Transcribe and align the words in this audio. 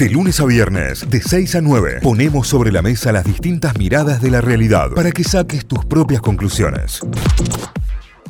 De 0.00 0.08
lunes 0.08 0.40
a 0.40 0.46
viernes, 0.46 1.10
de 1.10 1.20
6 1.20 1.56
a 1.56 1.60
9, 1.60 1.98
ponemos 2.02 2.48
sobre 2.48 2.72
la 2.72 2.80
mesa 2.80 3.12
las 3.12 3.22
distintas 3.22 3.76
miradas 3.76 4.22
de 4.22 4.30
la 4.30 4.40
realidad 4.40 4.90
para 4.94 5.12
que 5.12 5.22
saques 5.22 5.66
tus 5.66 5.84
propias 5.84 6.22
conclusiones. 6.22 7.00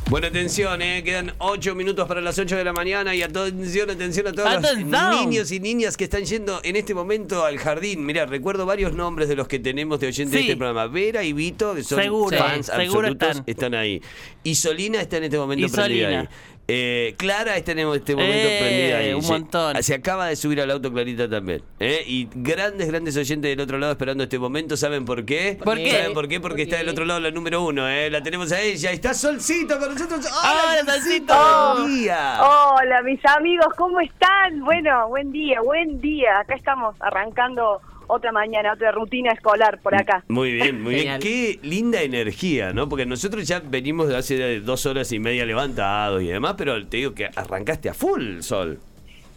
Bueno, 0.08 0.26
atención, 0.26 0.82
eh, 0.82 1.04
quedan 1.04 1.32
8 1.38 1.76
minutos 1.76 2.08
para 2.08 2.20
las 2.20 2.36
8 2.36 2.56
de 2.56 2.64
la 2.64 2.72
mañana 2.72 3.14
y 3.14 3.22
atención, 3.22 3.88
atención 3.88 4.26
a 4.26 4.32
todos 4.32 4.48
Atención. 4.48 4.90
los 4.90 5.20
niños 5.26 5.52
y 5.52 5.60
niñas 5.60 5.96
que 5.96 6.02
están 6.02 6.24
yendo 6.24 6.58
en 6.64 6.74
este 6.74 6.92
momento 6.92 7.44
al 7.44 7.58
jardín. 7.58 8.04
Mira, 8.04 8.26
recuerdo 8.26 8.66
varios 8.66 8.92
nombres 8.92 9.28
de 9.28 9.36
los 9.36 9.46
que 9.46 9.60
tenemos 9.60 10.00
de 10.00 10.08
oyentes 10.08 10.32
de 10.32 10.38
Sí. 10.38 10.44
este 10.46 10.56
programa. 10.56 10.88
Vera 10.88 11.22
y 11.22 11.32
Vito, 11.32 11.76
que 11.76 11.84
son 11.84 12.02
Seguro, 12.02 12.36
fans 12.36 12.68
absolutos, 12.68 13.42
están. 13.46 13.74
ahí. 13.74 14.02
Y 14.42 14.56
Solina 14.56 15.00
está 15.00 15.18
en 15.18 15.24
este 15.24 15.38
momento 15.38 15.68
prendida 15.70 16.08
ahí. 16.22 16.28
Eh, 16.72 17.14
Clara 17.18 17.56
está 17.56 17.72
en 17.72 17.80
este 17.80 18.14
momento 18.14 18.48
Eh, 18.48 18.58
prendida 18.60 18.98
ahí. 18.98 19.12
un 19.12 19.22
Se- 19.22 19.32
montón. 19.32 19.82
Se 19.82 19.94
acaba 19.94 20.26
de 20.26 20.36
subir 20.36 20.60
al 20.60 20.70
auto 20.70 20.92
Clarita 20.92 21.28
también. 21.28 21.62
¿eh? 21.80 22.04
Y 22.06 22.28
grandes, 22.32 22.86
grandes 22.88 23.16
oyentes 23.16 23.50
del 23.50 23.60
otro 23.60 23.76
lado 23.78 23.90
esperando 23.92 24.22
este 24.22 24.38
momento. 24.38 24.76
¿Saben 24.76 25.04
por 25.04 25.24
qué? 25.24 25.58
¿Por 25.64 25.76
qué? 25.78 25.90
¿Saben 25.90 26.14
por 26.14 26.28
qué? 26.28 26.38
Porque 26.40 26.62
está 26.62 26.76
del 26.76 26.88
otro 26.88 27.04
lado 27.04 27.18
la 27.18 27.30
número 27.32 27.62
uno. 27.64 27.88
¿eh? 27.88 28.08
La 28.10 28.22
tenemos 28.22 28.52
a 28.52 28.60
ella. 28.60 28.92
Está 28.92 29.14
Solcito 29.14 29.78
con 29.80 29.92
nosotros. 29.94 30.26
¡Hola, 30.26 30.84
Solcito! 30.94 31.34
¡Buen 31.78 31.96
día! 32.02 32.40
Hola, 32.40 33.02
mis 33.02 33.20
amigos, 33.26 33.66
¿cómo 33.76 34.00
están? 34.00 34.60
Bueno, 34.60 35.08
buen 35.08 35.32
día, 35.32 35.60
buen 35.62 36.00
día. 36.00 36.40
Acá 36.40 36.54
estamos 36.54 36.94
arrancando 37.00 37.80
otra 38.10 38.32
mañana, 38.32 38.72
otra 38.72 38.92
rutina 38.92 39.32
escolar 39.32 39.78
por 39.80 39.94
acá. 39.94 40.24
Muy 40.28 40.52
bien, 40.52 40.82
muy 40.82 40.94
bien. 40.94 41.20
Qué 41.20 41.58
linda 41.62 42.02
energía, 42.02 42.72
¿no? 42.72 42.88
Porque 42.88 43.06
nosotros 43.06 43.46
ya 43.46 43.60
venimos 43.64 44.08
de 44.08 44.16
hace 44.16 44.60
dos 44.60 44.84
horas 44.86 45.10
y 45.12 45.18
media 45.18 45.44
levantados 45.46 46.22
y 46.22 46.26
demás, 46.26 46.54
pero 46.58 46.86
te 46.86 46.98
digo 46.98 47.14
que 47.14 47.26
arrancaste 47.34 47.88
a 47.88 47.94
full, 47.94 48.40
Sol. 48.40 48.78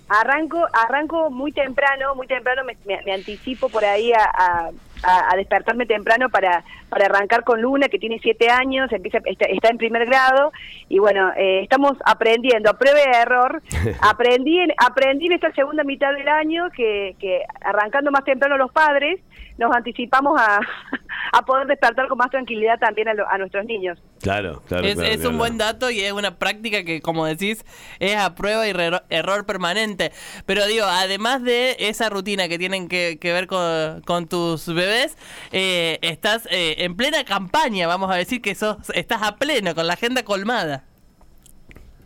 Arranco, 0.10 0.60
arranco 0.74 1.30
muy 1.32 1.52
temprano, 1.52 2.14
muy 2.16 2.28
temprano 2.28 2.64
me, 2.64 2.76
me- 2.86 3.02
me 3.04 3.14
anticipo 3.14 3.70
por 3.70 3.84
ahí 3.86 4.12
a, 4.12 4.24
a- 4.26 4.70
a- 5.04 5.32
a 5.32 5.36
despertarme 5.38 5.86
temprano 5.86 6.30
para, 6.30 6.64
para 6.90 7.06
arrancar 7.06 7.44
con 7.44 7.62
Luna, 7.62 7.88
que 7.90 8.00
tiene 8.00 8.20
siete 8.22 8.50
años, 8.50 8.92
empieza, 8.92 9.20
está, 9.26 9.46
está 9.46 9.70
en 9.70 9.78
primer 9.78 10.06
grado, 10.06 10.52
y 10.90 11.00
bueno, 11.00 11.32
eh, 11.38 11.62
estamos 11.62 11.94
aprendiendo, 12.06 12.70
a 12.70 12.78
prueba 12.78 13.00
de 13.00 13.18
error, 13.22 13.62
aprendí 14.02 14.60
en, 14.60 14.72
aprendí 14.78 15.28
en 15.28 15.34
esta 15.34 15.52
segunda 15.54 15.84
mitad 15.84 16.14
del 16.14 16.28
año 16.28 16.70
que, 16.76 17.16
que 17.20 17.42
arrancando 17.62 18.12
más 18.12 18.24
temprano 18.24 18.58
los 18.58 18.72
padres, 18.72 19.20
nos 19.58 19.76
anticipamos 19.76 20.40
a, 20.42 20.60
a 21.34 21.42
poder 21.44 21.68
despertar 21.68 22.08
con 22.08 22.18
más 22.18 22.30
tranquilidad 22.32 22.80
también 22.80 23.08
a, 23.10 23.14
lo- 23.14 23.30
a 23.30 23.38
nuestros 23.38 23.66
niños. 23.66 24.02
Claro, 24.22 24.64
claro. 24.68 24.88
Es, 24.88 24.94
claro, 24.96 25.10
es 25.10 25.16
claro. 25.18 25.30
un 25.32 25.38
buen 25.38 25.58
dato 25.58 25.92
y 25.92 26.00
es 26.00 26.14
una 26.14 26.40
práctica 26.40 26.84
que, 26.86 27.02
como 27.02 27.26
decís, 27.26 27.66
es 28.00 28.16
a 28.16 28.36
prueba 28.36 28.66
y 28.68 28.72
re- 28.72 29.02
error 29.10 29.46
permanente. 29.46 30.14
Pero 30.46 30.66
digo, 30.66 30.86
además 30.86 31.44
de 31.44 31.76
esa 31.80 32.08
rutina 32.10 32.48
que 32.48 32.58
tienen 32.58 32.88
que, 32.88 33.18
que 33.20 33.34
ver 33.34 33.48
con, 33.48 34.02
con 34.04 34.28
tus 34.28 34.66
bebés, 34.68 35.18
eh, 35.52 36.00
estás 36.02 36.48
eh, 36.52 36.76
en 36.80 36.96
plena 36.96 37.26
campaña, 37.26 37.86
vamos 37.88 38.10
a 38.12 38.16
decir 38.16 38.42
que 38.42 38.56
sos, 38.56 38.78
estás 38.94 39.22
a 39.24 39.36
pleno, 39.36 39.76
con 39.76 39.88
la 39.88 39.94
agenda 39.94 40.24
colmada. 40.24 40.86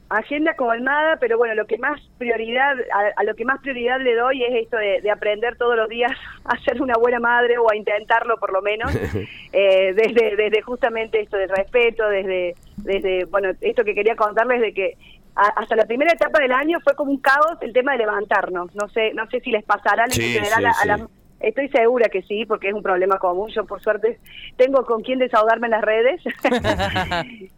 Agenda 0.09 0.53
colmada, 0.55 1.17
pero 1.19 1.38
bueno, 1.38 1.53
lo 1.55 1.66
que 1.66 1.77
más 1.77 2.00
prioridad, 2.17 2.75
a, 2.94 3.19
a 3.22 3.23
lo 3.23 3.36
que 3.36 3.44
más 3.45 3.59
prioridad 3.61 4.00
le 4.00 4.16
doy 4.16 4.44
es 4.44 4.64
esto 4.64 4.77
de, 4.77 5.02
de 5.02 5.11
aprender 5.11 5.58
todos 5.58 5.75
los 5.75 5.89
días 5.89 6.11
a 6.45 6.58
ser 6.59 6.81
una 6.81 6.95
buena 6.97 7.19
madre 7.19 7.58
o 7.58 7.69
a 7.72 7.75
intentarlo 7.75 8.38
por 8.38 8.53
lo 8.53 8.61
menos, 8.61 8.94
eh, 9.53 9.94
desde, 9.94 10.36
desde 10.36 10.61
justamente 10.61 11.19
esto 11.22 11.38
del 11.38 11.49
respeto, 11.49 12.08
desde, 12.09 12.55
desde, 12.77 13.25
bueno, 13.25 13.52
esto 13.61 13.83
que 13.83 13.94
quería 13.95 14.16
contarles 14.16 14.61
de 14.61 14.73
que 14.73 14.94
a- 15.36 15.53
hasta 15.61 15.75
la 15.75 15.86
primera 15.86 16.14
etapa 16.14 16.39
del 16.39 16.52
año 16.52 16.80
fue 16.83 16.95
como 16.95 17.11
un 17.11 17.19
caos 17.19 17.58
el 17.61 17.73
tema 17.73 17.92
de 17.92 17.99
levantarnos, 17.99 18.73
no 18.75 18.88
sé, 18.89 19.14
no 19.14 19.30
sé 19.30 19.39
si 19.42 19.52
les 19.52 19.64
pasará 19.66 20.05
en 20.05 20.11
Sí, 20.11 20.33
general 20.33 20.59
sí, 20.59 20.66
a, 20.66 20.81
a 20.81 20.86
las 20.97 21.09
Estoy 21.39 21.69
segura 21.69 22.09
que 22.09 22.23
sí, 22.23 22.47
porque 22.47 22.69
es 22.69 22.73
un 22.73 22.81
problema 22.81 23.19
común. 23.19 23.52
Yo, 23.52 23.64
por 23.64 23.80
suerte, 23.80 24.17
tengo 24.55 24.83
con 24.88 25.03
quién 25.03 25.19
desahogarme 25.19 25.67
en 25.67 25.71
las 25.71 25.83
redes. 25.83 26.19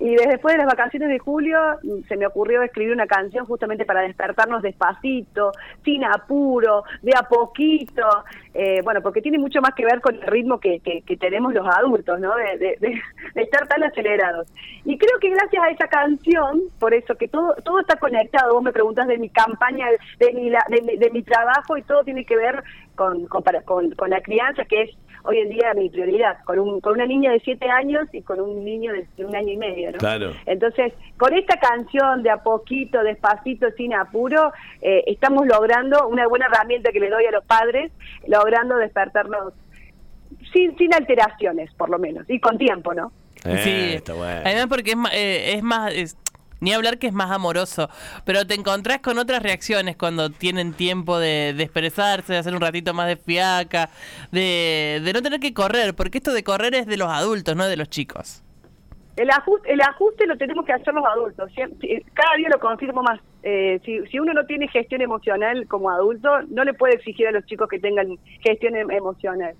Y 0.00 0.14
desde 0.16 0.30
después 0.30 0.54
de 0.54 0.58
las 0.64 0.66
vacaciones 0.66 1.10
de 1.10 1.18
julio 1.18 1.58
mm, 1.82 2.08
se 2.08 2.16
me 2.16 2.26
ocurrió 2.26 2.62
escribir 2.62 2.94
una 2.94 3.06
canción 3.06 3.44
justamente 3.44 3.84
para 3.84 4.00
despertarnos 4.00 4.62
despacito, 4.62 5.52
sin 5.84 6.04
apuro, 6.04 6.84
de 7.02 7.12
a 7.14 7.22
poquito, 7.28 8.02
eh, 8.54 8.80
bueno, 8.82 9.02
porque 9.02 9.20
tiene 9.20 9.38
mucho 9.38 9.60
más 9.60 9.74
que 9.74 9.84
ver 9.84 10.00
con 10.00 10.14
el 10.14 10.22
ritmo 10.22 10.58
que, 10.58 10.80
que- 10.80 11.02
tenemos 11.18 11.52
los 11.52 11.66
adultos, 11.68 12.18
¿no? 12.18 12.34
De, 12.34 12.56
de- 12.58 12.76
de- 12.80 13.00
de 13.34 13.42
estar 13.42 13.68
tan 13.68 13.82
acelerados. 13.84 14.48
Y 14.86 14.96
creo 14.96 15.18
que 15.20 15.28
gracias 15.28 15.62
a 15.62 15.68
esa 15.70 15.86
canción, 15.88 16.62
por 16.78 16.94
eso 16.94 17.14
que 17.16 17.28
todo 17.28 17.54
todo 17.62 17.80
está 17.80 17.96
conectado, 17.96 18.54
vos 18.54 18.62
me 18.62 18.72
preguntás 18.72 19.06
de 19.06 19.18
mi 19.18 19.28
campaña, 19.28 19.86
de 20.18 20.32
mi, 20.32 20.48
la- 20.48 20.64
de, 20.70 21.10
mi- 21.10 21.22
trabajo 21.22 21.76
y 21.76 21.82
todo 21.82 22.02
tiene 22.04 22.24
que 22.24 22.36
ver 22.36 22.62
con, 22.96 23.26
con- 23.26 23.90
con 23.90 24.08
la 24.10 24.22
crianza, 24.22 24.64
que 24.64 24.82
es 24.82 24.90
hoy 25.24 25.38
en 25.38 25.50
día 25.50 25.74
mi 25.74 25.88
prioridad, 25.90 26.38
con, 26.44 26.58
un, 26.58 26.80
con 26.80 26.94
una 26.94 27.06
niña 27.06 27.32
de 27.32 27.40
siete 27.40 27.68
años 27.70 28.08
y 28.12 28.22
con 28.22 28.40
un 28.40 28.64
niño 28.64 28.92
de, 28.92 29.06
de 29.16 29.24
un 29.24 29.34
año 29.36 29.52
y 29.52 29.56
medio, 29.56 29.92
¿no? 29.92 29.98
Claro. 29.98 30.32
Entonces, 30.46 30.92
con 31.18 31.34
esta 31.34 31.58
canción 31.58 32.22
de 32.22 32.30
a 32.30 32.38
poquito, 32.38 33.02
despacito, 33.02 33.70
sin 33.76 33.94
apuro, 33.94 34.52
eh, 34.80 35.04
estamos 35.06 35.46
logrando 35.46 36.08
una 36.08 36.26
buena 36.28 36.46
herramienta 36.46 36.90
que 36.92 37.00
le 37.00 37.10
doy 37.10 37.24
a 37.26 37.30
los 37.30 37.44
padres, 37.44 37.92
logrando 38.26 38.76
despertarnos 38.76 39.52
sin, 40.52 40.76
sin 40.78 40.94
alteraciones, 40.94 41.72
por 41.74 41.90
lo 41.90 41.98
menos, 41.98 42.28
y 42.28 42.40
con 42.40 42.58
tiempo, 42.58 42.94
¿no? 42.94 43.12
Eh, 43.44 43.58
sí, 43.64 43.94
está 43.96 44.14
bueno. 44.14 44.40
además 44.44 44.66
porque 44.68 44.90
es, 44.92 44.96
eh, 45.12 45.52
es 45.56 45.62
más... 45.62 45.94
es- 45.94 46.16
ni 46.60 46.72
hablar 46.72 46.98
que 46.98 47.06
es 47.06 47.12
más 47.12 47.30
amoroso, 47.30 47.88
pero 48.24 48.46
te 48.46 48.54
encontrás 48.54 49.00
con 49.00 49.18
otras 49.18 49.42
reacciones 49.42 49.96
cuando 49.96 50.30
tienen 50.30 50.72
tiempo 50.72 51.18
de, 51.18 51.50
expresarse, 51.50 52.32
de 52.32 52.38
hacer 52.38 52.54
un 52.54 52.60
ratito 52.60 52.94
más 52.94 53.08
de 53.08 53.16
fiaca, 53.16 53.90
de, 54.30 55.10
no 55.12 55.22
tener 55.22 55.40
que 55.40 55.54
correr, 55.54 55.94
porque 55.94 56.18
esto 56.18 56.32
de 56.32 56.44
correr 56.44 56.74
es 56.74 56.86
de 56.86 56.96
los 56.96 57.08
adultos, 57.08 57.56
no 57.56 57.66
de 57.66 57.76
los 57.76 57.88
chicos. 57.88 58.42
El 59.16 59.28
ajuste, 59.30 59.72
el 59.72 59.80
ajuste 59.80 60.26
lo 60.26 60.38
tenemos 60.38 60.64
que 60.64 60.72
hacer 60.72 60.94
los 60.94 61.04
adultos. 61.04 61.50
Cada 62.14 62.36
día 62.36 62.48
lo 62.48 62.58
confirmo 62.58 63.02
más. 63.02 63.20
Eh, 63.42 63.80
si, 63.84 64.06
si 64.06 64.18
uno 64.18 64.32
no 64.32 64.46
tiene 64.46 64.68
gestión 64.68 65.02
emocional 65.02 65.66
como 65.66 65.90
adulto, 65.90 66.42
no 66.48 66.64
le 66.64 66.72
puede 66.74 66.94
exigir 66.94 67.26
a 67.26 67.32
los 67.32 67.44
chicos 67.44 67.68
que 67.68 67.78
tengan 67.78 68.18
gestión 68.40 68.76
em- 68.76 68.90
emocional. 68.90 69.54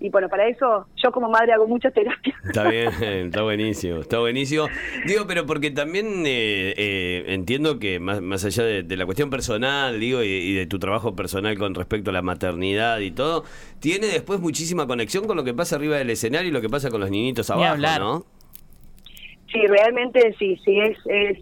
Y 0.00 0.10
bueno, 0.10 0.28
para 0.28 0.48
eso 0.48 0.86
yo 0.96 1.12
como 1.12 1.28
madre 1.28 1.52
hago 1.52 1.66
mucha 1.66 1.90
terapia. 1.90 2.34
Está 2.44 2.68
bien, 2.68 2.88
está 3.00 3.42
buenísimo, 3.42 4.00
está 4.00 4.18
buenísimo. 4.18 4.66
Digo, 5.06 5.26
pero 5.26 5.46
porque 5.46 5.70
también 5.70 6.24
eh, 6.26 6.74
eh, 6.76 7.24
entiendo 7.28 7.78
que 7.78 8.00
más, 8.00 8.20
más 8.20 8.44
allá 8.44 8.64
de, 8.64 8.82
de 8.82 8.96
la 8.96 9.06
cuestión 9.06 9.30
personal, 9.30 9.98
digo, 10.00 10.22
y, 10.22 10.28
y 10.28 10.54
de 10.54 10.66
tu 10.66 10.78
trabajo 10.78 11.14
personal 11.14 11.56
con 11.56 11.74
respecto 11.74 12.10
a 12.10 12.12
la 12.12 12.22
maternidad 12.22 12.98
y 12.98 13.12
todo, 13.12 13.44
tiene 13.80 14.08
después 14.08 14.40
muchísima 14.40 14.86
conexión 14.86 15.26
con 15.26 15.36
lo 15.36 15.44
que 15.44 15.54
pasa 15.54 15.76
arriba 15.76 15.96
del 15.96 16.10
escenario 16.10 16.48
y 16.48 16.52
lo 16.52 16.60
que 16.60 16.68
pasa 16.68 16.90
con 16.90 17.00
los 17.00 17.10
niñitos 17.10 17.48
Ni 17.50 17.64
abajo. 17.64 17.98
¿no? 17.98 18.26
Sí, 19.54 19.60
realmente 19.68 20.34
sí, 20.36 20.58
sí, 20.64 20.80
es, 20.80 20.98
es, 21.06 21.38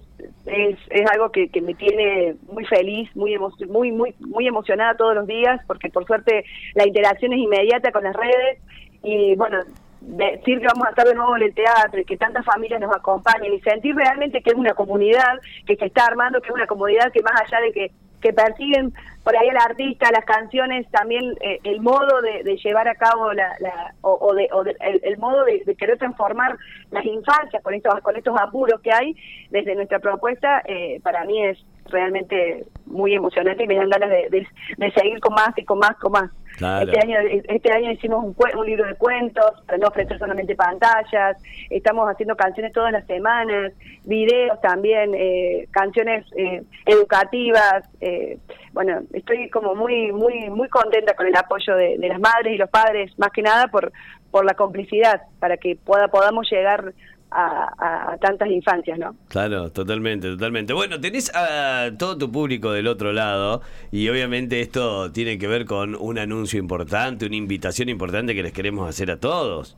es, 0.46 0.78
es 0.90 1.10
algo 1.10 1.30
que, 1.30 1.48
que 1.48 1.60
me 1.60 1.74
tiene 1.74 2.34
muy 2.50 2.64
feliz, 2.66 3.08
muy, 3.14 3.34
emo- 3.34 3.54
muy, 3.68 3.92
muy, 3.92 4.14
muy 4.20 4.46
emocionada 4.46 4.96
todos 4.96 5.14
los 5.14 5.26
días, 5.26 5.60
porque 5.66 5.88
por 5.88 6.04
suerte 6.06 6.44
la 6.74 6.86
interacción 6.86 7.32
es 7.32 7.38
inmediata 7.38 7.92
con 7.92 8.04
las 8.04 8.16
redes. 8.16 8.58
Y 9.02 9.34
bueno, 9.36 9.58
decir 10.00 10.60
que 10.60 10.66
vamos 10.66 10.86
a 10.86 10.90
estar 10.90 11.06
de 11.06 11.14
nuevo 11.14 11.36
en 11.36 11.42
el 11.42 11.54
teatro 11.54 12.00
y 12.00 12.04
que 12.04 12.16
tantas 12.16 12.44
familias 12.44 12.80
nos 12.80 12.94
acompañen 12.94 13.52
y 13.54 13.60
sentir 13.60 13.94
realmente 13.94 14.42
que 14.42 14.50
es 14.50 14.56
una 14.56 14.74
comunidad 14.74 15.38
que 15.66 15.76
se 15.76 15.86
está 15.86 16.06
armando, 16.06 16.40
que 16.40 16.48
es 16.48 16.54
una 16.54 16.66
comunidad 16.66 17.12
que 17.12 17.22
más 17.22 17.40
allá 17.40 17.60
de 17.60 17.72
que, 17.72 17.90
que 18.22 18.32
persiguen 18.32 18.92
por 19.24 19.36
ahí 19.36 19.48
al 19.48 19.56
artista, 19.58 20.10
las 20.12 20.24
canciones, 20.24 20.90
también 20.90 21.34
eh, 21.42 21.58
el 21.64 21.80
modo 21.80 22.20
de, 22.22 22.56
llevar 22.56 22.88
a 22.88 22.94
cabo 22.94 23.32
la, 23.32 23.48
la- 23.60 23.94
o, 24.00 24.12
o 24.20 24.34
de, 24.34 24.48
o 24.52 24.64
de- 24.64 24.76
el, 24.80 25.00
el 25.04 25.18
modo 25.18 25.44
de, 25.44 25.62
querer 25.76 25.98
transformar 25.98 26.56
las 26.90 27.04
infancias 27.04 27.62
con 27.62 27.74
estos 27.74 28.00
con 28.00 28.16
estos 28.16 28.34
apuros 28.40 28.80
que 28.80 28.92
hay 28.92 29.14
desde 29.50 29.74
nuestra 29.74 29.98
propuesta 29.98 30.62
eh, 30.66 31.00
para 31.02 31.24
mí 31.24 31.44
es 31.44 31.58
realmente 31.90 32.64
muy 32.86 33.14
emocionante 33.14 33.64
y 33.64 33.66
me 33.66 33.76
dan 33.76 33.90
ganas 33.90 34.10
de 34.10 34.92
seguir 34.92 35.20
con 35.20 35.34
más 35.34 35.50
y 35.56 35.64
con 35.64 35.78
más 35.78 35.96
con 35.98 36.12
más 36.12 36.30
Este 36.56 36.98
año 37.00 37.18
este 37.48 37.72
año 37.72 37.90
hicimos 37.92 38.24
un, 38.24 38.36
un 38.58 38.66
libro 38.66 38.86
de 38.86 38.94
cuentos 38.94 39.62
para 39.66 39.78
no 39.78 39.88
ofrecer 39.88 40.18
solamente 40.18 40.54
pantallas. 40.54 41.36
Estamos 41.70 42.08
haciendo 42.08 42.36
canciones 42.36 42.72
todas 42.72 42.92
las 42.92 43.06
semanas 43.06 43.72
videos 44.04 44.60
también 44.60 45.14
eh, 45.14 45.68
canciones 45.70 46.26
eh, 46.36 46.62
educativas 46.86 47.84
eh, 48.00 48.38
bueno 48.72 49.02
estoy 49.12 49.48
como 49.50 49.74
muy 49.74 50.10
muy 50.12 50.50
muy 50.50 50.68
contenta 50.68 51.14
con 51.14 51.26
el 51.26 51.36
apoyo 51.36 51.76
de, 51.76 51.98
de 51.98 52.08
las 52.08 52.20
madres 52.20 52.54
y 52.54 52.56
los 52.56 52.68
padres 52.68 53.16
más 53.18 53.30
que 53.30 53.42
nada 53.42 53.68
por 53.68 53.92
por 54.30 54.44
la 54.44 54.54
complicidad 54.54 55.22
para 55.38 55.56
que 55.56 55.76
pueda 55.76 56.08
podamos 56.08 56.50
llegar 56.50 56.92
a, 57.34 58.16
tantas 58.20 58.48
infancias 58.48 58.98
no 58.98 59.14
Claro, 59.28 59.70
totalmente, 59.70 60.28
totalmente. 60.28 60.72
Bueno, 60.72 61.00
tenés 61.00 61.34
a 61.34 61.90
todo 61.98 62.16
tu 62.18 62.30
público 62.30 62.72
del 62.72 62.86
otro 62.86 63.12
lado 63.12 63.62
y 63.90 64.08
obviamente 64.08 64.60
esto 64.60 65.10
tiene 65.12 65.38
que 65.38 65.46
ver 65.46 65.64
con 65.64 65.94
un 65.94 66.18
anuncio 66.18 66.58
importante, 66.58 67.26
una 67.26 67.36
invitación 67.36 67.88
importante 67.88 68.34
que 68.34 68.42
les 68.42 68.52
queremos 68.52 68.88
hacer 68.88 69.10
a 69.10 69.18
todos. 69.18 69.76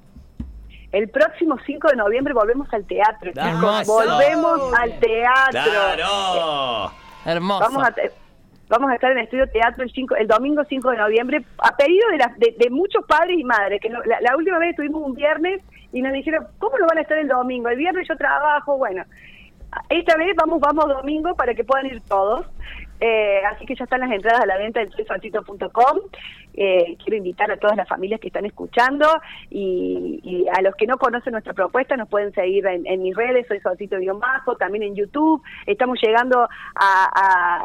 el 0.93 1.09
próximo 1.09 1.57
5 1.65 1.89
de 1.89 1.97
noviembre 1.97 2.35
volvemos 2.35 2.69
al 2.73 2.85
teatro 2.85 3.33
chicos. 3.33 3.87
Volvemos 3.87 4.75
al 4.75 4.99
teatro 5.01 5.51
¡Claro! 5.51 6.93
Hermoso. 7.25 7.61
Vamos 7.61 7.85
a, 7.85 7.95
vamos 8.75 8.91
a 8.91 8.95
estar 8.95 9.11
en 9.13 9.19
el 9.19 9.25
Estudio 9.25 9.49
Teatro 9.49 9.83
el, 9.85 9.91
5, 9.91 10.17
el 10.17 10.27
domingo 10.27 10.63
5 10.65 10.91
de 10.91 10.97
noviembre, 10.99 11.45
a 11.59 11.77
pedido 11.77 12.09
de, 12.11 12.19
la- 12.19 12.35
de, 12.37 12.55
de 12.59 12.71
muchos 12.71 13.05
padres 13.07 13.39
y 13.39 13.45
madres, 13.45 13.81
que 13.81 13.89
no- 13.89 14.03
la, 14.05 14.37
última 14.37 14.59
vez 14.59 14.71
estuvimos 14.71 15.03
un 15.03 15.15
viernes 15.15 15.63
y 15.93 16.03
nos 16.03 16.13
dijeron, 16.13 16.47
¿cómo 16.59 16.77
lo 16.79 16.87
van 16.87 16.99
a 16.99 17.03
estar 17.03 17.19
el 17.19 17.29
domingo? 17.29 17.69
El 17.69 17.79
viernes 17.79 18.07
yo 18.09 18.17
trabajo, 18.17 18.77
bueno. 18.79 19.05
Esta 19.89 20.17
vez 20.17 20.37
vamos 20.37 20.61
vamos 20.61 20.87
domingo 20.89 21.35
para 21.35 21.55
que 21.55 21.65
puedan 21.65 21.87
ir 21.87 22.01
todos. 22.09 22.47
Eh, 23.01 23.41
así 23.51 23.67
que 23.67 23.75
ya 23.75 23.85
están 23.85 24.01
las 24.01 24.11
entradas 24.13 24.43
a 24.43 24.47
la 24.47 24.57
venta 24.57 24.81
en 24.81 24.91
soysolcito.com. 24.93 25.99
Eh, 26.57 26.97
quiero 27.03 27.17
invitar 27.17 27.51
a 27.51 27.57
todas 27.57 27.77
las 27.77 27.89
familias 27.89 28.21
que 28.21 28.29
están 28.29 28.47
escuchando 28.47 29.07
y, 29.51 30.21
y 30.23 30.47
a 30.57 30.63
los 30.63 30.75
que 30.77 30.87
no 30.87 30.97
conocen 30.99 31.33
nuestra 31.33 31.53
propuesta 31.53 31.97
nos 31.97 32.09
pueden 32.09 32.33
seguir 32.33 32.67
en, 32.67 32.87
en 32.87 33.03
mis 33.03 33.15
redes, 33.17 33.47
soy 33.49 33.61
Solcito 33.61 33.99
Guión 33.99 34.21
Bajo, 34.21 34.57
también 34.57 34.85
en 34.85 34.95
YouTube. 34.95 35.43
Estamos 35.67 35.99
llegando 36.03 36.41
a, 36.43 36.49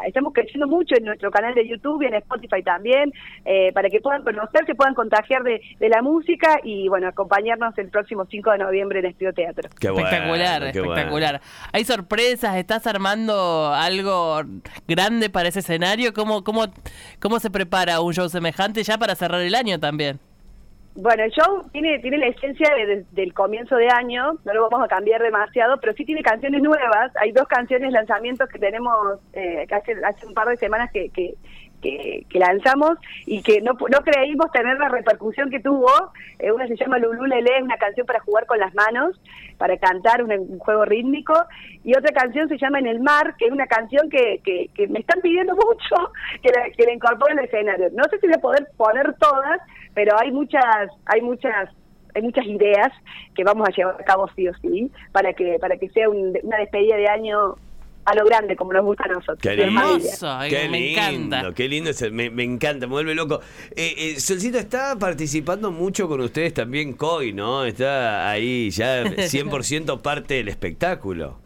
a- 0.02 0.06
estamos 0.06 0.32
creciendo 0.32 0.66
mucho 0.66 0.94
en 0.96 1.04
nuestro 1.04 1.30
canal 1.30 1.54
de 1.54 1.68
YouTube 1.68 2.02
y 2.02 2.06
en 2.06 2.14
Spotify 2.14 2.62
también, 2.62 3.12
eh, 3.44 3.72
para 3.72 3.88
que 3.90 4.00
puedan 4.00 4.22
conocer, 4.24 4.66
se 4.66 4.74
puedan 4.74 4.94
contagiar 4.94 5.42
de, 5.42 5.60
de 5.78 5.88
la 5.88 6.02
música 6.02 6.58
y 6.64 6.88
bueno, 6.88 7.08
acompañarnos 7.08 7.76
el 7.78 7.88
próximo 7.90 8.26
5 8.30 8.50
de 8.52 8.58
noviembre 8.58 8.98
en 9.00 9.06
Estudio 9.06 9.32
Teatro. 9.32 9.68
Qué 9.78 9.90
bueno, 9.90 10.08
espectacular, 10.08 10.60
bueno. 10.62 10.80
espectacular. 10.80 11.40
¿Hay 11.72 11.84
sorpresas? 11.84 12.56
¿Estás 12.56 12.86
armando 12.86 13.72
algo 13.72 14.42
grande 14.88 15.30
para 15.30 15.48
ese 15.48 15.60
escenario? 15.60 16.12
¿Cómo, 16.12 16.42
cómo, 16.44 16.64
cómo 17.20 17.38
se 17.38 17.50
prepara 17.50 18.00
un 18.00 18.12
show 18.12 18.28
semejante 18.28 18.79
ya 18.82 18.98
para 18.98 19.14
cerrar 19.14 19.40
el 19.40 19.54
año 19.54 19.78
también? 19.78 20.18
Bueno, 20.96 21.22
el 21.22 21.30
show 21.30 21.62
tiene, 21.72 22.00
tiene 22.00 22.18
la 22.18 22.26
esencia 22.26 22.74
de- 22.74 22.86
de- 22.86 23.04
del 23.12 23.32
comienzo 23.32 23.76
de 23.76 23.88
año, 23.88 24.32
no 24.44 24.52
lo 24.54 24.68
vamos 24.68 24.84
a 24.84 24.88
cambiar 24.88 25.22
demasiado, 25.22 25.78
pero 25.80 25.92
sí 25.94 26.04
tiene 26.04 26.22
canciones 26.22 26.60
nuevas. 26.62 27.12
Hay 27.20 27.30
dos 27.32 27.46
canciones, 27.46 27.92
lanzamientos 27.92 28.48
que 28.48 28.58
tenemos 28.58 29.18
eh, 29.32 29.66
hace, 29.70 29.94
hace 30.04 30.26
un 30.26 30.34
par 30.34 30.48
de 30.48 30.56
semanas 30.56 30.90
que, 30.92 31.08
que, 31.10 31.34
que, 31.80 32.26
que 32.28 32.38
lanzamos 32.38 32.92
y 33.26 33.42
que 33.42 33.60
no, 33.60 33.72
no 33.72 34.00
creímos 34.04 34.50
tener 34.52 34.78
la 34.78 34.88
repercusión 34.88 35.50
que 35.50 35.60
tuvo. 35.60 35.90
Eh, 36.38 36.52
una 36.52 36.66
se 36.66 36.76
llama 36.76 36.98
Lulú 36.98 37.24
Lele, 37.26 37.56
es 37.56 37.62
una 37.62 37.76
canción 37.76 38.06
para 38.06 38.20
jugar 38.20 38.46
con 38.46 38.58
las 38.58 38.74
manos, 38.74 39.20
para 39.58 39.76
cantar, 39.78 40.22
un, 40.22 40.58
juego 40.58 40.84
rítmico. 40.84 41.34
Y 41.84 41.96
otra 41.96 42.12
canción 42.12 42.48
se 42.48 42.58
llama 42.58 42.78
En 42.78 42.86
el 42.86 43.00
mar, 43.00 43.34
que 43.38 43.46
es 43.46 43.52
una 43.52 43.66
canción 43.66 44.08
que 44.10 44.40
me 44.88 45.00
están 45.00 45.20
pidiendo 45.20 45.54
mucho 45.56 46.12
que 46.42 46.50
la, 46.50 46.70
que 46.76 46.84
la 46.84 46.92
incorpore 46.92 47.32
al 47.32 47.44
escenario. 47.44 47.88
No 47.92 48.04
sé 48.04 48.18
si 48.18 48.26
voy 48.26 48.36
a 48.36 48.40
poder 48.40 48.68
poner 48.76 49.14
todas, 49.18 49.60
pero 49.94 50.18
hay 50.18 50.30
muchas, 50.30 50.88
hay 51.06 51.20
muchas 51.20 51.70
hay 52.12 52.22
muchas 52.22 52.44
ideas 52.44 52.88
que 53.36 53.44
vamos 53.44 53.68
a 53.68 53.72
llevar 53.72 53.94
a 54.00 54.04
cabo 54.04 54.28
sí 54.34 54.48
o 54.48 54.54
sí 54.54 54.90
para 55.12 55.32
que 55.32 55.58
para 55.60 55.76
que 55.76 55.88
sea 55.90 56.08
un- 56.08 56.36
una 56.42 56.56
despedida 56.56 56.96
de 56.96 57.06
año 57.06 57.54
a 58.10 58.14
lo 58.16 58.24
grande 58.24 58.56
como 58.56 58.72
nos 58.72 58.84
gusta 58.84 59.04
a 59.04 59.08
nosotros. 59.08 59.38
Qué. 59.40 59.62
Hermoso, 59.62 60.38
qué 60.48 60.68
me 60.68 60.80
lindo, 60.80 61.00
encanta. 61.36 61.54
qué 61.54 61.68
lindo, 61.68 61.90
ese- 61.90 62.10
me, 62.10 62.28
me 62.30 62.42
encanta, 62.44 62.86
me 62.86 62.92
vuelve 62.92 63.14
loco. 63.14 63.40
Eh, 63.76 63.94
eh, 63.96 64.20
Solcito 64.20 64.58
está 64.58 64.98
participando 64.98 65.70
mucho 65.70 66.08
con 66.08 66.20
ustedes 66.20 66.52
también, 66.54 66.94
Coy, 66.94 67.32
¿no? 67.32 67.64
Está 67.64 68.28
ahí 68.30 68.70
ya 68.70 69.04
100% 69.04 70.00
parte 70.00 70.34
del 70.34 70.48
espectáculo. 70.48 71.38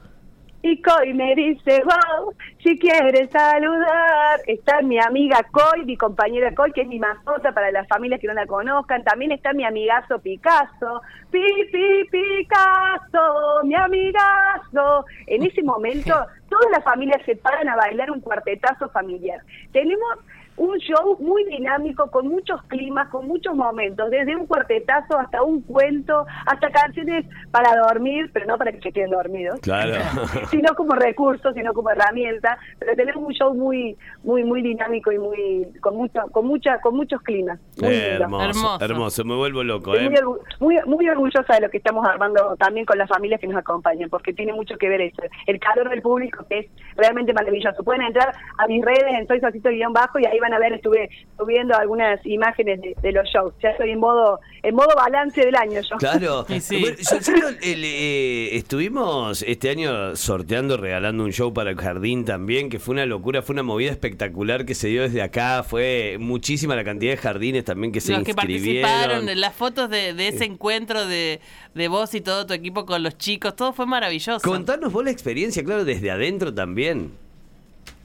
Y 0.66 0.80
Coy 0.80 1.12
me 1.12 1.34
dice, 1.34 1.82
wow, 1.84 2.32
si 2.62 2.78
quieres 2.78 3.30
saludar, 3.30 4.40
está 4.46 4.80
mi 4.80 4.98
amiga 4.98 5.46
Coy, 5.52 5.84
mi 5.84 5.94
compañera 5.94 6.54
Coy, 6.54 6.72
que 6.72 6.80
es 6.80 6.88
mi 6.88 6.98
mascota 6.98 7.52
para 7.52 7.70
las 7.70 7.86
familias 7.86 8.18
que 8.18 8.28
no 8.28 8.32
la 8.32 8.46
conozcan. 8.46 9.04
También 9.04 9.32
está 9.32 9.52
mi 9.52 9.66
amigazo 9.66 10.18
Picasso, 10.20 11.02
pi, 11.30 11.42
pi, 11.70 12.04
Picasso, 12.10 13.62
mi 13.64 13.74
amigazo. 13.74 15.04
En 15.26 15.42
ese 15.44 15.62
momento, 15.62 16.14
todas 16.48 16.70
las 16.70 16.82
familias 16.82 17.20
se 17.26 17.36
paran 17.36 17.68
a 17.68 17.76
bailar 17.76 18.10
un 18.10 18.22
cuartetazo 18.22 18.88
familiar. 18.88 19.42
Tenemos 19.70 20.16
un 20.56 20.78
show 20.78 21.16
muy 21.20 21.44
dinámico, 21.44 22.10
con 22.10 22.28
muchos 22.28 22.62
climas, 22.64 23.08
con 23.08 23.26
muchos 23.26 23.54
momentos, 23.54 24.10
desde 24.10 24.36
un 24.36 24.46
cuartetazo 24.46 25.18
hasta 25.18 25.42
un 25.42 25.62
cuento, 25.62 26.26
hasta 26.46 26.70
canciones 26.70 27.26
para 27.50 27.76
dormir, 27.88 28.30
pero 28.32 28.46
no 28.46 28.56
para 28.58 28.72
que 28.72 28.80
se 28.80 28.92
queden 28.92 29.10
dormidos 29.10 29.58
Claro. 29.60 29.94
sino 30.50 30.74
como 30.74 30.94
recurso, 30.94 31.52
sino 31.52 31.72
como 31.74 31.90
herramienta, 31.90 32.58
pero 32.78 32.94
tenemos 32.94 33.24
un 33.24 33.32
show 33.32 33.54
muy 33.54 33.96
muy 34.22 34.44
muy 34.44 34.62
dinámico 34.62 35.10
y 35.12 35.18
muy 35.18 35.66
con 35.80 35.96
mucho 35.96 36.20
con 36.30 36.46
mucha 36.46 36.80
con 36.80 36.96
muchos 36.96 37.20
climas. 37.22 37.58
Muy 37.80 37.94
hermoso, 37.94 38.44
hermoso, 38.44 38.84
Hermoso. 38.84 39.24
me 39.24 39.34
vuelvo 39.34 39.64
loco, 39.64 39.94
¿eh? 39.96 40.08
muy, 40.08 40.76
muy, 40.76 40.84
muy 40.86 41.08
orgullosa 41.08 41.54
de 41.54 41.60
lo 41.62 41.70
que 41.70 41.78
estamos 41.78 42.06
armando 42.06 42.56
también 42.58 42.86
con 42.86 42.96
las 42.98 43.08
familias 43.08 43.40
que 43.40 43.46
nos 43.48 43.58
acompañan, 43.58 44.08
porque 44.08 44.32
tiene 44.32 44.52
mucho 44.52 44.76
que 44.76 44.88
ver 44.88 45.00
eso. 45.00 45.22
El 45.46 45.58
calor 45.58 45.88
del 45.90 46.02
público 46.02 46.44
que 46.48 46.58
es 46.60 46.66
realmente 46.96 47.32
maravilloso. 47.32 47.82
Pueden 47.82 48.02
entrar 48.02 48.34
a 48.58 48.66
mis 48.66 48.84
redes 48.84 49.04
en 49.18 49.26
Soy 49.26 49.40
Solcito 49.40 49.70
guion 49.70 49.92
bajo 49.92 50.18
y 50.18 50.26
ahí 50.26 50.38
van 50.44 50.54
a 50.54 50.58
ver, 50.58 50.74
estuve 50.74 51.08
subiendo 51.38 51.74
algunas 51.74 52.24
imágenes 52.26 52.80
de, 52.80 52.94
de 53.00 53.12
los 53.12 53.26
shows. 53.28 53.54
Ya 53.62 53.70
estoy 53.70 53.90
en 53.90 54.00
modo 54.00 54.40
en 54.62 54.74
modo 54.74 54.88
balance 54.96 55.40
del 55.40 55.54
año 55.56 55.80
yo. 55.80 55.96
Claro. 55.96 56.46
Sí. 56.64 56.80
Bueno, 56.80 57.48
el, 57.62 57.84
eh, 57.84 58.56
estuvimos 58.56 59.42
este 59.42 59.70
año 59.70 60.16
sorteando, 60.16 60.76
regalando 60.76 61.24
un 61.24 61.32
show 61.32 61.52
para 61.52 61.70
el 61.70 61.76
jardín 61.76 62.24
también, 62.24 62.70
que 62.70 62.78
fue 62.78 62.92
una 62.94 63.06
locura, 63.06 63.42
fue 63.42 63.54
una 63.54 63.62
movida 63.62 63.90
espectacular 63.90 64.64
que 64.64 64.74
se 64.74 64.88
dio 64.88 65.02
desde 65.02 65.20
acá. 65.20 65.62
Fue 65.62 66.16
muchísima 66.18 66.74
la 66.76 66.84
cantidad 66.84 67.12
de 67.12 67.16
jardines 67.18 67.64
también 67.64 67.92
que 67.92 68.00
se 68.00 68.12
Los 68.12 68.22
que 68.22 68.34
participaron, 68.34 69.26
las 69.38 69.54
fotos 69.54 69.90
de, 69.90 70.14
de 70.14 70.28
ese 70.28 70.44
encuentro 70.44 71.06
de, 71.06 71.40
de 71.74 71.88
vos 71.88 72.14
y 72.14 72.20
todo 72.20 72.46
tu 72.46 72.54
equipo 72.54 72.86
con 72.86 73.02
los 73.02 73.18
chicos, 73.18 73.56
todo 73.56 73.72
fue 73.72 73.86
maravilloso. 73.86 74.48
Contanos 74.48 74.92
vos 74.92 75.04
la 75.04 75.10
experiencia, 75.10 75.62
claro, 75.64 75.84
desde 75.84 76.10
adentro 76.10 76.54
también. 76.54 77.23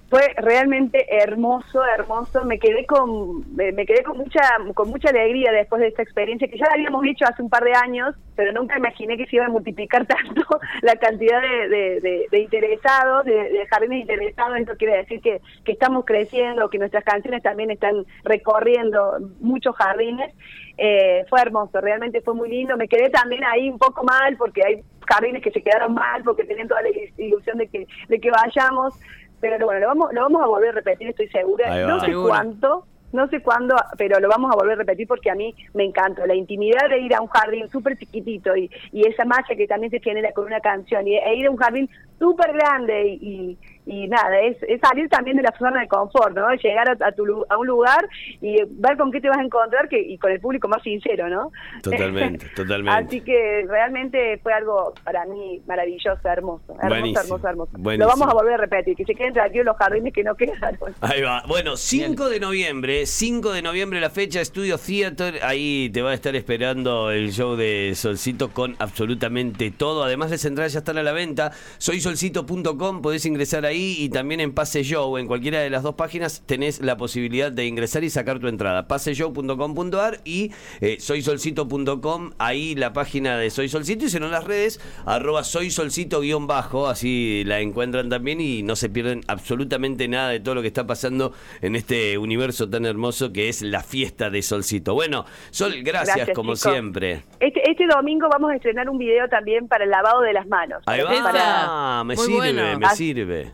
Fue 0.10 0.34
realmente 0.38 1.06
hermoso, 1.10 1.84
hermoso. 1.86 2.44
Me 2.44 2.58
quedé 2.58 2.86
con 2.86 3.56
me 3.56 3.86
quedé 3.86 4.04
con 4.04 4.18
mucha 4.18 4.42
con 4.74 4.90
mucha 4.90 5.10
alegría 5.10 5.52
después 5.52 5.82
de 5.82 5.90
esta 5.90 6.02
experiencia 6.02 6.48
que 6.48 6.58
ya 6.58 6.66
la 6.66 6.74
habíamos 6.74 7.06
hecho 7.06 7.26
hace 7.26 7.44
un 7.44 7.50
par 7.50 7.64
de 7.64 7.74
años, 7.74 8.16
pero 8.36 8.52
nunca 8.52 8.78
imaginé 8.78 9.18
que 9.18 9.28
se 9.28 9.36
iba 9.36 9.46
a 9.46 9.50
multiplicar 9.50 10.06
tanto 10.08 10.42
la 10.82 10.96
cantidad 10.96 11.40
de, 11.42 12.28
interesados, 12.32 13.26
de, 13.26 13.34
de 13.34 13.68
jardines 13.68 14.02
interesados. 14.02 14.58
Esto 14.58 14.78
quiere 14.78 14.98
decir 14.98 15.22
que, 15.22 15.42
que 15.64 15.74
estamos 15.74 16.06
creciendo, 16.06 16.70
que 16.70 16.80
nuestras 16.80 17.04
canciones 17.04 17.44
también 17.44 17.70
están 17.70 18.04
recorriendo 18.24 19.18
muchos 19.40 19.76
jardines. 19.76 20.34
Eh, 20.78 21.26
fue 21.30 21.42
hermoso, 21.42 21.82
realmente 21.82 22.22
fue 22.22 22.34
muy 22.34 22.50
lindo. 22.50 22.78
Me 22.78 22.88
quedé 22.88 23.10
también 23.10 23.44
ahí 23.44 23.70
un 23.70 23.78
poco 23.78 24.04
mal 24.04 24.38
porque 24.38 24.64
hay 24.66 24.82
jardines 25.08 25.44
que 25.44 25.52
se 25.52 25.62
quedaron 25.62 25.94
mal 25.94 26.24
porque 26.24 26.46
tenían 26.46 26.68
toda 26.68 26.82
la 26.82 26.90
ilusión 27.18 27.58
de 27.58 27.68
que 27.68 27.88
de 28.08 28.20
que 28.20 28.30
vayamos 28.30 28.94
pero 29.40 29.66
bueno, 29.66 29.82
lo 29.82 29.88
vamos, 29.88 30.14
lo 30.14 30.22
vamos 30.22 30.42
a 30.42 30.48
volver 30.48 30.70
a 30.70 30.74
repetir, 30.74 31.10
estoy 31.10 31.30
segura. 31.30 31.86
No 31.86 32.00
sé 32.00 32.14
cuánto, 32.14 32.86
no 33.12 33.28
sé 33.28 33.42
cuándo, 33.42 33.76
pero 33.98 34.20
lo 34.20 34.30
vamos 34.30 34.52
a 34.52 34.56
volver 34.56 34.74
a 34.74 34.80
repetir 34.80 35.08
porque 35.08 35.31
a 35.31 35.36
mí 35.36 35.56
me 35.74 35.86
encanta. 35.86 36.26
La 36.28 36.36
intimidad 36.36 36.90
de 36.90 37.00
ir 37.00 37.14
a 37.16 37.22
un 37.22 37.28
jardín 37.28 37.69
súper 37.69 37.98
chiquitito 37.98 38.56
y, 38.56 38.69
y 38.92 39.08
esa 39.08 39.26
magia 39.26 39.56
que 39.56 39.68
también 39.68 39.92
se 39.92 40.00
genera 40.00 40.31
con 40.31 40.46
una 40.46 40.60
canción 40.60 41.08
y, 41.08 41.16
e 41.16 41.36
ir 41.36 41.48
a 41.48 41.52
un 41.52 41.58
jardín 41.58 41.90
súper 42.19 42.54
grande 42.54 43.08
y, 43.08 43.18
y, 43.22 43.58
y 43.90 44.08
nada, 44.08 44.40
es, 44.42 44.56
es 44.68 44.80
salir 44.81 45.10
también 45.10 45.36
de 45.36 45.42
la 45.42 45.54
zona 45.58 45.81
de 45.81 45.88
confort, 45.88 46.36
¿no? 46.36 46.48
Llegar 46.54 46.88
a, 46.90 47.08
a 47.08 47.12
tu, 47.12 47.44
a 47.50 47.58
un 47.58 47.66
lugar 47.66 48.08
y 48.40 48.58
ver 48.69 48.96
con 48.98 49.12
qué 49.12 49.19
te 49.19 49.30
vas 49.30 49.40
a 49.40 49.44
encontrar 49.44 49.90
que, 49.90 50.00
y 50.00 50.16
con 50.19 50.31
el 50.31 50.40
público 50.40 50.68
más 50.68 50.84
sincero, 50.84 51.28
¿no? 51.28 51.52
Totalmente, 51.81 52.46
totalmente. 52.56 52.92
Así 52.92 53.22
que 53.22 53.66
realmente 53.68 54.38
fue 54.44 54.54
algo 54.54 54.94
para 55.04 55.26
mí 55.26 55.60
maravilloso, 55.66 56.19
hermoso, 56.24 56.62
hermoso, 56.69 56.88
Buenísimo, 56.88 57.19
hermoso, 57.22 57.48
hermoso. 57.48 57.72
buenísimo. 57.80 58.12
Lo 58.12 58.19
vamos 58.19 58.31
a 58.31 58.38
volver 58.38 58.54
a 58.54 58.58
repetir, 58.58 58.96
que 58.96 59.06
se 59.06 59.16
queden 59.16 59.34
tranquilos 59.34 59.66
los 59.66 59.78
jardines 59.78 60.14
que 60.14 60.24
no 60.24 60.36
quedaron. 60.36 60.78
Ahí 61.02 61.24
va. 61.24 61.42
Bueno, 61.48 61.76
5 61.76 62.30
de 62.30 62.40
noviembre, 62.40 63.08
5 63.08 63.54
de 63.54 63.64
noviembre 63.64 64.00
la 64.00 64.12
fecha, 64.12 64.40
Estudio 64.40 64.78
Theater, 64.78 65.40
ahí 65.42 65.90
te 65.92 66.04
va 66.04 66.12
a 66.12 66.14
estar 66.14 66.36
esperando 66.36 67.10
el 67.10 67.31
show 67.31 67.56
de 67.56 67.94
Solcito 67.96 68.52
con 68.52 68.76
absolutamente 68.78 69.72
todo. 69.72 70.04
Además 70.04 70.30
las 70.30 70.46
entradas 70.46 70.74
ya 70.74 70.80
están 70.80 71.00
a 71.00 71.04
la 71.04 71.12
venta, 71.12 71.52
soysolcito.com, 71.80 73.02
podés 73.02 73.26
ingresar 73.26 73.66
ahí 73.66 73.79
y 74.00 74.09
también 74.09 74.40
en 74.40 74.54
Pase 74.54 74.83
Show, 74.83 75.18
en 75.18 75.28
cualquiera 75.28 75.59
de 75.59 75.69
las 75.69 75.83
dos 75.83 75.95
páginas 75.95 76.44
tenés 76.45 76.81
la 76.81 76.98
posibilidad 76.98 77.52
de 77.52 77.66
ingresar 77.66 78.04
y 78.04 78.09
sacar 78.09 78.40
tu 78.40 78.48
entrada. 78.48 78.88
paseshow.com.ar 78.88 80.19
y 80.26 80.52
eh, 80.81 80.98
soysolcito.com, 81.00 82.31
ahí 82.38 82.76
la 82.76 82.94
página 82.94 83.38
de 83.38 83.50
Soy 83.50 83.69
Solcito 83.69 84.06
y 84.06 84.09
si 84.09 84.19
no 84.19 84.26
en 84.28 84.31
las 84.31 84.44
redes, 84.44 84.80
arroba 85.06 85.44
soysolcito 85.44 86.21
guion 86.21 86.48
bajo, 86.48 86.88
así 86.88 87.44
la 87.45 87.59
encuentran 87.59 88.09
también 88.09 88.42
y 88.42 88.64
no 88.64 88.76
se 88.76 88.90
pierden 88.90 89.21
absolutamente 89.28 90.07
nada 90.07 90.30
de 90.30 90.40
todo 90.40 90.56
lo 90.56 90.62
que 90.62 90.68
está 90.68 90.86
pasando 90.88 91.33
en 91.62 91.76
este 91.76 92.18
universo 92.18 92.69
tan 92.69 92.86
hermoso 92.86 93.31
que 93.31 93.50
es 93.50 93.62
la 93.62 93.81
fiesta 93.83 94.30
de 94.30 94.42
Solcito. 94.42 94.94
Bueno, 94.94 95.26
Sol, 95.52 95.74
gracias, 95.83 96.16
Gracias, 96.18 96.36
como 96.36 96.54
chicos. 96.56 96.71
siempre. 96.71 97.24
Este, 97.40 97.62
este 97.69 97.86
domingo 97.88 98.28
vamos 98.31 98.52
a 98.52 98.56
estrenar 98.56 98.90
un 98.90 98.98
video 98.98 99.28
también 99.30 99.68
para 99.68 99.83
el 99.83 99.90
lavado 99.92 100.21
de 100.21 100.33
las 100.33 100.48
manos. 100.48 100.81
Ahí 100.86 101.02
va, 101.02 101.14
Esa. 101.14 102.04
me 102.06 102.16
Muy 102.16 102.26
sirve, 102.26 102.38
bueno. 102.38 102.80
me 102.80 102.86
Ah, 102.86 102.95
sirve. 102.95 103.52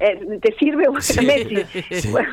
Eh, 0.00 0.38
¿Te 0.40 0.54
sirve? 0.56 0.86
Bueno, 0.88 1.00
Sí. 1.00 1.24
Messi. 1.26 1.56
Sí. 2.00 2.08
Bueno, 2.08 2.28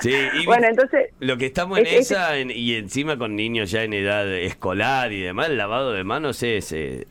Sí, 0.00 0.12
y 0.40 0.46
Bueno, 0.46 0.66
entonces... 0.68 1.10
Lo 1.20 1.36
que 1.38 1.46
estamos 1.46 1.78
en 1.78 1.86
es- 1.86 1.92
es- 1.92 2.10
esa 2.10 2.36
en- 2.36 2.50
y 2.50 2.74
encima 2.74 3.16
con 3.16 3.36
niños 3.36 3.70
ya 3.70 3.84
en 3.84 3.92
edad 3.92 4.30
escolar 4.32 5.12
y 5.12 5.20
demás, 5.20 5.48
el 5.48 5.56
lavado 5.56 5.92
de 5.92 6.02
manos 6.02 6.42
es 6.42 6.72
eh, 6.72 7.06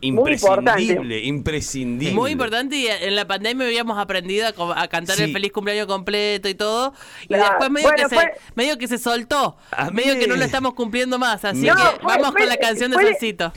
imprescindible, 0.00 1.20
imprescindible. 1.20 2.14
Muy 2.14 2.32
importante 2.32 2.76
y 2.76 2.86
en 2.88 3.14
la 3.14 3.26
pandemia 3.26 3.66
habíamos 3.66 3.98
aprendido 3.98 4.48
a, 4.48 4.88
cantar 4.88 5.16
Sí. 5.16 5.24
el 5.24 5.32
feliz 5.32 5.52
cumpleaños 5.52 5.86
completo 5.86 6.48
y 6.48 6.54
todo. 6.54 6.92
Y 7.24 7.28
Claro. 7.28 7.44
después 7.44 7.70
medio, 7.70 7.88
Bueno, 7.88 8.08
que 8.08 8.14
fue- 8.14 8.24
se, 8.24 8.40
medio 8.56 8.78
que 8.78 8.88
se 8.88 8.98
soltó. 8.98 9.56
Medio 9.92 10.18
que 10.18 10.26
no 10.26 10.36
lo 10.36 10.44
estamos 10.44 10.74
cumpliendo 10.74 11.18
más. 11.18 11.44
Así 11.44 11.66
No, 11.66 11.74
que 11.76 11.82
fue- 12.00 12.14
vamos 12.14 12.32
fue- 12.32 12.40
con 12.40 12.48
la 12.48 12.56
canción 12.56 12.90
de 12.90 12.96
fue- 12.96 13.06
Solcito. 13.12 13.52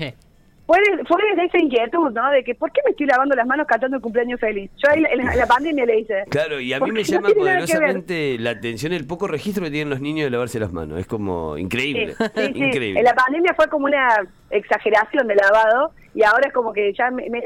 Fue, 0.65 0.77
de- 0.79 1.05
fue 1.05 1.22
desde 1.29 1.45
esa 1.45 1.60
inquietud, 1.60 2.12
¿no? 2.12 2.31
De 2.31 2.43
que, 2.43 2.55
¿por 2.55 2.72
qué 2.72 2.81
me 2.86 2.91
estoy 2.91 3.05
lavando 3.05 3.36
las 3.36 3.45
manos 3.45 3.67
cantando 3.67 3.98
el 3.98 4.01
cumpleaños 4.01 4.39
feliz? 4.39 4.72
Yo 4.77 4.89
ahí 4.89 5.03
en 5.12 5.25
la, 5.38 5.45
pandemia 5.45 5.86
le 5.86 6.00
hice. 6.00 6.24
Claro, 6.29 6.60
y 6.60 6.74
a 6.74 6.79
mí 6.79 6.91
me 6.91 7.03
llama 7.03 7.29
poderosamente 7.29 8.38
la 8.39 8.51
atención 8.51 8.91
el 8.93 9.05
poco 9.05 9.27
registro 9.27 9.63
que 9.63 9.72
tienen 9.72 9.89
los 9.89 10.01
niños 10.01 10.25
de 10.25 10.31
lavarse 10.31 10.60
las 10.60 10.74
manos. 10.74 11.00
Es 11.00 11.07
como 11.07 11.57
increíble. 11.57 12.15
Sí, 12.17 12.24
sí, 12.36 12.53
sí. 12.53 12.63
increíble. 12.63 13.00
En 13.00 13.05
la 13.05 13.13
pandemia 13.13 13.53
fue 13.55 13.67
como 13.67 13.86
una 13.86 14.27
exageración 14.50 15.27
de 15.27 15.36
lavado 15.36 15.91
y 16.15 16.24
ahora 16.24 16.48
es 16.48 16.53
como 16.53 16.74
que 16.74 16.93
ya 16.93 17.12
me, 17.12 17.29
me- 17.29 17.43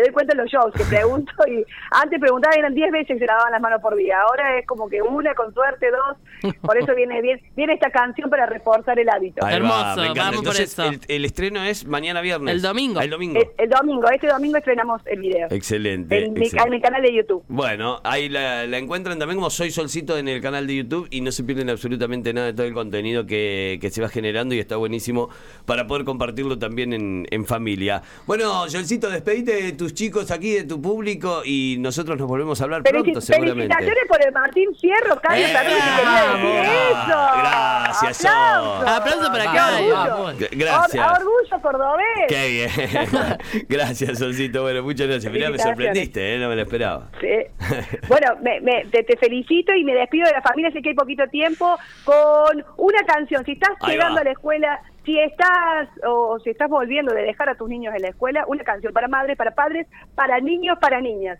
doy 0.00 0.12
cuenta 0.12 0.34
en 0.34 0.38
los 0.38 0.50
shows 0.50 0.72
que 0.74 0.84
pregunto 0.84 1.32
y 1.48 1.64
antes 1.90 2.20
preguntaba 2.20 2.54
eran 2.56 2.74
10 2.74 2.92
veces 2.92 3.08
que 3.08 3.18
se 3.18 3.26
lavaban 3.26 3.50
las 3.52 3.60
manos 3.60 3.80
por 3.80 3.96
día, 3.96 4.20
ahora 4.20 4.58
es 4.58 4.66
como 4.66 4.88
que 4.88 5.02
una, 5.02 5.34
con 5.34 5.52
suerte 5.54 5.86
dos, 5.90 6.54
por 6.60 6.76
eso 6.78 6.94
viene 6.94 7.20
bien 7.22 7.40
viene 7.56 7.74
esta 7.74 7.90
canción 7.90 8.30
para 8.30 8.46
reforzar 8.46 8.98
el 8.98 9.08
hábito. 9.08 9.40
Va, 9.44 9.52
Hermoso, 9.52 10.00
me 10.02 10.08
por 10.14 10.34
Entonces, 10.34 10.72
eso. 10.72 10.84
El, 10.84 11.00
el 11.08 11.24
estreno 11.24 11.62
es 11.62 11.86
mañana 11.86 12.20
viernes. 12.20 12.54
El 12.54 12.62
domingo. 12.62 13.00
El 13.00 13.10
domingo. 13.10 13.40
El, 13.40 13.48
el 13.58 13.70
domingo, 13.70 14.08
este 14.10 14.26
domingo 14.28 14.58
estrenamos 14.58 15.00
el 15.06 15.20
video. 15.20 15.48
Excelente. 15.50 16.24
En 16.24 16.34
mi, 16.34 16.46
en 16.46 16.70
mi 16.70 16.80
canal 16.80 17.02
de 17.02 17.14
YouTube. 17.14 17.42
Bueno, 17.48 18.00
ahí 18.04 18.28
la, 18.28 18.66
la 18.66 18.78
encuentran 18.78 19.18
también 19.18 19.36
como 19.38 19.50
Soy 19.50 19.70
Solcito 19.70 20.18
en 20.18 20.28
el 20.28 20.40
canal 20.42 20.66
de 20.66 20.76
YouTube 20.76 21.08
y 21.10 21.20
no 21.20 21.32
se 21.32 21.42
pierden 21.44 21.70
absolutamente 21.70 22.32
nada 22.32 22.48
de 22.48 22.52
todo 22.54 22.66
el 22.66 22.74
contenido 22.74 23.26
que, 23.26 23.78
que 23.80 23.90
se 23.90 24.02
va 24.02 24.08
generando 24.08 24.54
y 24.54 24.58
está 24.58 24.76
buenísimo 24.76 25.30
para 25.66 25.86
poder 25.86 26.04
compartirlo 26.04 26.58
también 26.58 26.92
en, 26.92 27.26
en 27.30 27.46
familia. 27.46 28.02
Bueno, 28.26 28.68
Solcito, 28.68 29.08
despedite 29.10 29.62
de 29.62 29.72
tus 29.72 29.92
chicos 29.94 30.30
aquí, 30.30 30.52
de 30.52 30.64
tu 30.64 30.80
público 30.80 31.42
y 31.44 31.76
nosotros 31.80 32.16
nos 32.18 32.28
volvemos 32.28 32.60
a 32.60 32.64
hablar 32.64 32.82
Felici- 32.82 33.02
pronto 33.02 33.20
seguramente. 33.20 33.74
felicitaciones 33.74 34.04
por 34.08 34.24
el 34.24 34.32
Martín 34.32 34.68
Fierro, 34.80 35.20
Carlos 35.20 35.48
¡Eh! 35.48 35.52
también 35.52 35.78
te 35.78 35.84
quería 35.96 36.20
decir 36.20 36.44
¡Vamos! 36.44 36.66
eso. 37.08 37.40
Gracias, 37.40 38.16
Sol. 38.18 38.30
Aplausos. 38.30 38.88
Aplauso 38.88 39.32
para. 39.32 39.44
G- 40.34 40.48
Gracias. 40.52 41.06
Or- 41.10 41.18
orgullo 41.26 41.62
cordobés. 41.62 42.06
Qué 42.28 42.48
bien. 42.48 43.68
gracias, 43.68 44.18
Solcito. 44.18 44.62
Bueno, 44.62 44.82
muchas 44.82 45.06
gracias. 45.08 45.32
Mirá, 45.32 45.50
me 45.50 45.58
sorprendiste, 45.58 46.34
¿eh? 46.34 46.38
no 46.38 46.48
me 46.48 46.56
lo 46.56 46.62
esperaba. 46.62 47.08
Sí. 47.20 47.28
Bueno, 48.08 48.28
me- 48.42 48.60
me- 48.60 48.84
te, 48.92 49.02
te 49.02 49.16
felicito 49.16 49.74
y 49.74 49.84
me 49.84 49.94
despido 49.94 50.26
de 50.26 50.32
la 50.32 50.42
familia, 50.42 50.70
sé 50.72 50.82
que 50.82 50.90
hay 50.90 50.94
poquito 50.94 51.26
tiempo, 51.28 51.78
con 52.04 52.64
una 52.76 53.02
canción. 53.06 53.44
Si 53.44 53.52
estás 53.52 53.70
Ahí 53.80 53.92
llegando 53.94 54.16
va. 54.16 54.20
a 54.20 54.24
la 54.24 54.30
escuela, 54.32 54.80
si 55.04 55.18
estás 55.18 55.88
o 56.06 56.38
si 56.40 56.50
estás 56.50 56.68
volviendo 56.68 57.14
de 57.14 57.22
dejar 57.22 57.48
a 57.48 57.54
tus 57.54 57.68
niños 57.68 57.94
en 57.94 58.02
la 58.02 58.08
escuela, 58.08 58.44
una 58.46 58.64
canción 58.64 58.92
para 58.92 59.08
madres, 59.08 59.36
para 59.36 59.52
padres, 59.52 59.86
para 60.14 60.40
niños, 60.40 60.78
para 60.78 61.00
niñas. 61.00 61.38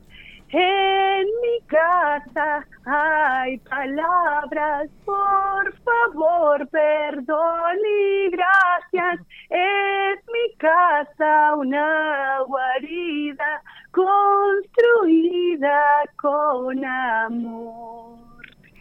En 0.52 1.26
mi 1.26 1.60
casa 1.66 2.66
hay 2.84 3.58
palabras, 3.58 4.90
por 5.04 5.72
favor, 5.84 6.66
perdón 6.68 7.78
y 7.78 8.30
gracias. 8.30 9.20
Es 9.48 10.18
mi 10.26 10.56
casa 10.56 11.54
una 11.54 12.40
guarida 12.48 13.62
construida 13.92 15.80
con 16.16 16.84
amor. 16.84 18.18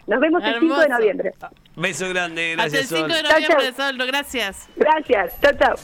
Nos 0.07 0.19
vemos 0.19 0.43
el 0.43 0.59
5 0.59 0.79
de 0.79 0.89
noviembre. 0.89 1.33
Beso 1.79 2.09
grande, 2.09 2.55
Hasta 2.57 2.65
el 2.65 2.71
gracias, 2.71 2.89
5 2.89 2.99
Sol. 2.99 3.07
de 3.09 3.21
Chau, 3.21 3.31
noviembre, 3.39 3.73
chau. 3.75 3.87
Sol. 3.87 4.07
Gracias. 4.07 4.67
Gracias. 4.75 5.33
Chao, 5.41 5.51
chao. 5.57 5.75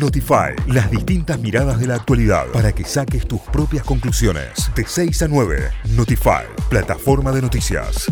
Notify, 0.00 0.54
las 0.68 0.90
distintas 0.90 1.38
miradas 1.38 1.78
de 1.78 1.86
la 1.86 1.94
actualidad 1.96 2.46
para 2.46 2.72
que 2.72 2.84
saques 2.84 3.26
tus 3.28 3.40
propias 3.40 3.84
conclusiones. 3.84 4.70
De 4.74 4.84
6 4.84 5.22
a 5.22 5.28
9, 5.28 5.70
Notify, 5.90 6.44
plataforma 6.70 7.30
de 7.32 7.42
noticias. 7.42 8.06